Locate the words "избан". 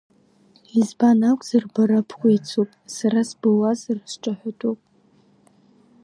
0.79-1.19